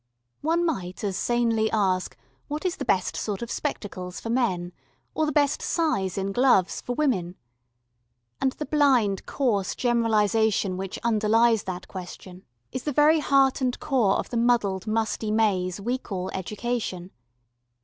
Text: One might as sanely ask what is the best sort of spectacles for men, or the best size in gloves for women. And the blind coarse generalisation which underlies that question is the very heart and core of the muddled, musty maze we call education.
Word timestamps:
One 0.41 0.65
might 0.65 1.03
as 1.03 1.15
sanely 1.15 1.69
ask 1.69 2.17
what 2.47 2.65
is 2.65 2.77
the 2.77 2.85
best 2.85 3.15
sort 3.15 3.43
of 3.43 3.51
spectacles 3.51 4.19
for 4.19 4.31
men, 4.31 4.71
or 5.13 5.27
the 5.27 5.31
best 5.31 5.61
size 5.61 6.17
in 6.17 6.31
gloves 6.31 6.81
for 6.81 6.95
women. 6.95 7.35
And 8.41 8.53
the 8.53 8.65
blind 8.65 9.27
coarse 9.27 9.75
generalisation 9.75 10.75
which 10.75 10.97
underlies 11.03 11.65
that 11.65 11.87
question 11.87 12.45
is 12.71 12.81
the 12.81 12.91
very 12.91 13.19
heart 13.19 13.61
and 13.61 13.79
core 13.79 14.15
of 14.17 14.31
the 14.31 14.37
muddled, 14.37 14.87
musty 14.87 15.29
maze 15.29 15.79
we 15.79 15.99
call 15.99 16.31
education. 16.31 17.11